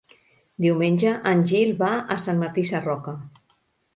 Diumenge 0.63 1.11
en 1.33 1.43
Gil 1.51 1.73
va 1.83 1.91
a 2.15 2.19
Sant 2.23 2.41
Martí 2.45 2.63
Sarroca. 2.71 3.13